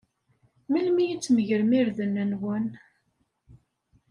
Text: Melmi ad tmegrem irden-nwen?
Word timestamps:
Melmi 0.71 1.05
ad 1.13 1.21
tmegrem 1.21 1.71
irden-nwen? 1.79 2.65